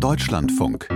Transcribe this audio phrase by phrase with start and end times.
[0.00, 0.88] Deutschlandfunk.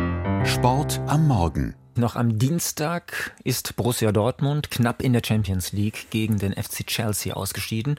[0.44, 1.74] Sport am Morgen.
[1.96, 7.34] Noch am Dienstag ist Borussia Dortmund knapp in der Champions League gegen den FC Chelsea
[7.34, 7.96] ausgeschieden.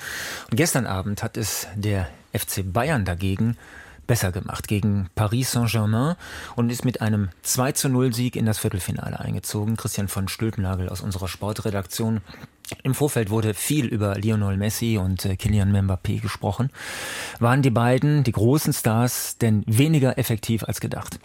[0.50, 3.58] Und gestern Abend hat es der FC Bayern dagegen
[4.08, 6.16] besser gemacht gegen Paris Saint-Germain
[6.56, 9.78] und ist mit einem 2 zu 0 Sieg in das Viertelfinale eingezogen.
[9.78, 12.22] Christian von Stülpnagel aus unserer Sportredaktion.
[12.84, 16.70] Im Vorfeld wurde viel über Lionel Messi und äh, Kylian Mbappé gesprochen.
[17.40, 21.20] Waren die beiden, die großen Stars, denn weniger effektiv als gedacht?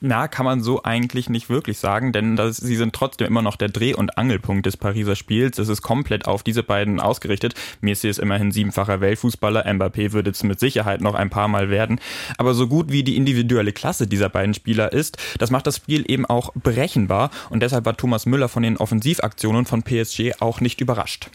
[0.00, 3.56] Na, kann man so eigentlich nicht wirklich sagen, denn das, sie sind trotzdem immer noch
[3.56, 5.58] der Dreh- und Angelpunkt des Pariser Spiels.
[5.58, 7.54] Es ist komplett auf diese beiden ausgerichtet.
[7.80, 12.00] Messi ist immerhin siebenfacher Weltfußballer, Mbappé wird es mit Sicherheit noch ein paar Mal werden.
[12.36, 16.08] Aber so gut wie die individuelle Klasse dieser beiden Spieler ist, das macht das Spiel
[16.08, 20.80] eben auch berechenbar und deshalb war Thomas Müller von den Offensivaktionen von PSG auch nicht
[20.80, 21.28] überrascht.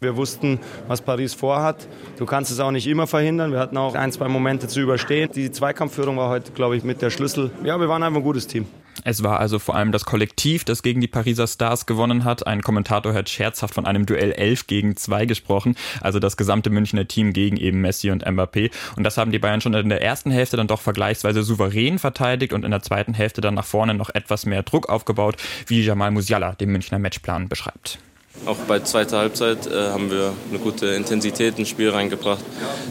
[0.00, 1.88] Wir wussten, was Paris vorhat.
[2.18, 3.50] Du kannst es auch nicht immer verhindern.
[3.50, 5.28] Wir hatten auch ein, zwei Momente zu überstehen.
[5.34, 7.50] Die Zweikampfführung war heute, glaube ich, mit der Schlüssel.
[7.64, 8.66] Ja, wir waren einfach ein gutes Team.
[9.02, 12.46] Es war also vor allem das Kollektiv, das gegen die Pariser Stars gewonnen hat.
[12.46, 17.08] Ein Kommentator hat scherzhaft von einem Duell 11 gegen 2 gesprochen, also das gesamte Münchner
[17.08, 18.70] Team gegen eben Messi und Mbappé.
[18.96, 22.52] Und das haben die Bayern schon in der ersten Hälfte dann doch vergleichsweise souverän verteidigt
[22.52, 26.12] und in der zweiten Hälfte dann nach vorne noch etwas mehr Druck aufgebaut, wie Jamal
[26.12, 27.98] Musiala den Münchner Matchplan beschreibt.
[28.46, 32.44] Auch bei zweiter Halbzeit äh, haben wir eine gute Intensität ins Spiel reingebracht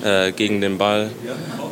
[0.04, 1.10] äh, gegen den Ball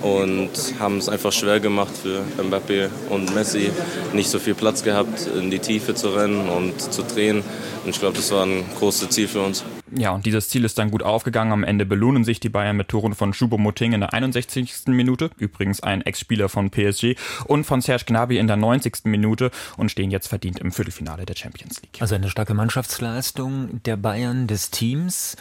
[0.02, 3.70] und haben es einfach schwer gemacht für Mbappé und Messi.
[4.14, 7.44] Nicht so viel Platz gehabt, in die Tiefe zu rennen und zu drehen.
[7.84, 9.64] Und ich glaube, das war ein großes Ziel für uns.
[9.92, 11.54] Ja, und dieses Ziel ist dann gut aufgegangen.
[11.54, 14.88] Am Ende belohnen sich die Bayern mit Toren von Choupo-Moting in der 61.
[14.88, 19.06] Minute, übrigens ein Ex-Spieler von PSG, und von Serge Gnabry in der 90.
[19.06, 22.02] Minute und stehen jetzt verdient im Viertelfinale der Champions League.
[22.02, 25.36] Also eine starke Mannschaftsleistung der Bayern, des Teams.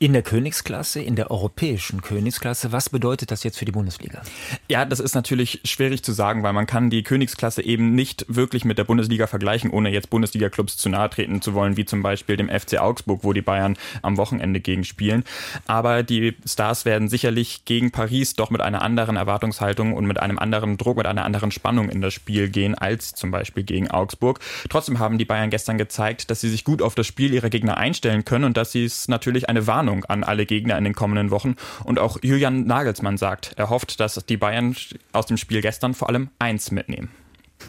[0.00, 4.22] In der Königsklasse, in der europäischen Königsklasse, was bedeutet das jetzt für die Bundesliga?
[4.68, 8.64] Ja, das ist natürlich schwierig zu sagen, weil man kann die Königsklasse eben nicht wirklich
[8.64, 12.36] mit der Bundesliga vergleichen, ohne jetzt Bundesliga-Clubs zu nahe treten zu wollen, wie zum Beispiel
[12.36, 15.24] dem FC Augsburg, wo die Bayern am Wochenende gegen spielen.
[15.66, 20.38] Aber die Stars werden sicherlich gegen Paris doch mit einer anderen Erwartungshaltung und mit einem
[20.38, 24.38] anderen Druck, mit einer anderen Spannung in das Spiel gehen, als zum Beispiel gegen Augsburg.
[24.68, 27.78] Trotzdem haben die Bayern gestern gezeigt, dass sie sich gut auf das Spiel ihrer Gegner
[27.78, 30.94] einstellen können und dass sie es natürlich eine Warnung Warnung an alle Gegner in den
[30.94, 31.56] kommenden Wochen.
[31.84, 34.76] Und auch Julian Nagelsmann sagt, er hofft, dass die Bayern
[35.12, 37.10] aus dem Spiel gestern vor allem eins mitnehmen.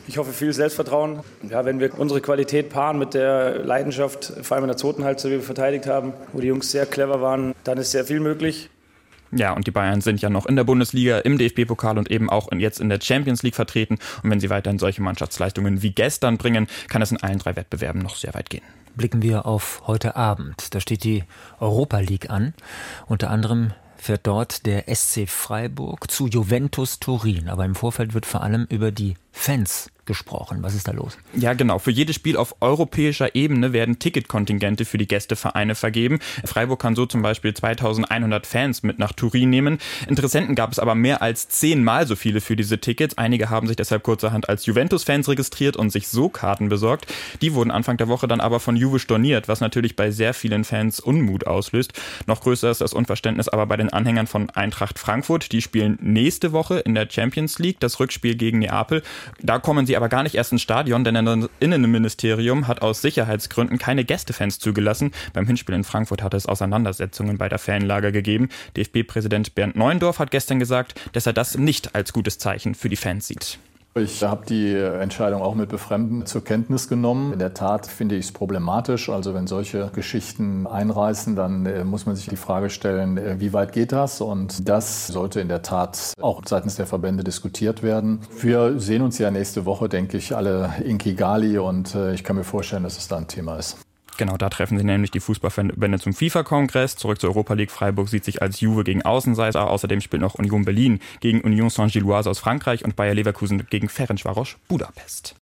[0.08, 1.22] Ich hoffe viel Selbstvertrauen.
[1.50, 5.32] Ja, wenn wir unsere Qualität paaren mit der Leidenschaft, vor allem in der zweiten Halbzeit,
[5.32, 8.70] die wir verteidigt haben, wo die Jungs sehr clever waren, dann ist sehr viel möglich.
[9.32, 12.52] Ja, und die Bayern sind ja noch in der Bundesliga, im DFB-Pokal und eben auch
[12.52, 14.00] jetzt in der Champions League vertreten.
[14.24, 18.02] Und wenn sie weiterhin solche Mannschaftsleistungen wie gestern bringen, kann es in allen drei Wettbewerben
[18.02, 18.64] noch sehr weit gehen
[18.96, 20.76] blicken wir auf heute Abend.
[20.76, 21.24] Da steht die
[21.60, 22.54] Europa League an.
[23.08, 27.50] Unter anderem fährt dort der SC Freiburg zu Juventus Turin.
[27.50, 30.64] Aber im Vorfeld wird vor allem über die Fans gesprochen.
[30.64, 31.20] Was ist da los?
[31.36, 31.78] Ja, genau.
[31.78, 36.18] Für jedes Spiel auf europäischer Ebene werden Ticketkontingente für die Gästevereine vergeben.
[36.44, 39.78] Freiburg kann so zum Beispiel 2100 Fans mit nach Turin nehmen.
[40.08, 43.20] Interessenten gab es aber mehr als zehnmal so viele für diese Tickets.
[43.20, 47.06] Einige haben sich deshalb kurzerhand als Juventus-Fans registriert und sich so Karten besorgt.
[47.44, 50.64] Die wurden Anfang der Woche dann aber von Juve storniert, was natürlich bei sehr vielen
[50.64, 51.94] Fans Unmut auslöst.
[52.26, 55.52] Noch größer ist das Unverständnis aber bei den Anhängern von Eintracht Frankfurt.
[55.52, 59.04] Die spielen nächste Woche in der Champions League das Rückspiel gegen Neapel.
[59.42, 63.78] Da kommen sie aber gar nicht erst ins Stadion, denn das Innenministerium hat aus Sicherheitsgründen
[63.78, 65.12] keine Gästefans zugelassen.
[65.34, 68.50] Beim Hinspiel in Frankfurt hatte es Auseinandersetzungen bei der Fanlage gegeben.
[68.78, 72.96] DFB-Präsident Bernd Neuendorf hat gestern gesagt, dass er das nicht als gutes Zeichen für die
[72.96, 73.60] Fans sieht.
[73.96, 77.34] Ich habe die Entscheidung auch mit Befremden zur Kenntnis genommen.
[77.34, 79.10] In der Tat finde ich es problematisch.
[79.10, 83.52] Also wenn solche Geschichten einreißen, dann äh, muss man sich die Frage stellen, äh, wie
[83.52, 84.22] weit geht das?
[84.22, 88.22] Und das sollte in der Tat auch seitens der Verbände diskutiert werden.
[88.40, 92.36] Wir sehen uns ja nächste Woche, denke ich, alle in Kigali und äh, ich kann
[92.36, 93.78] mir vorstellen, dass es da ein Thema ist.
[94.20, 96.98] Genau, da treffen sich nämlich die Fußballverbände zum FIFA-Kongress.
[96.98, 97.72] Zurück zur Europa League.
[97.72, 99.70] Freiburg sieht sich als Juve gegen Außenseiter.
[99.70, 104.58] Außerdem spielt noch Union Berlin gegen Union Saint-Gilloise aus Frankreich und Bayer Leverkusen gegen Ferencvaros
[104.68, 105.40] Budapest.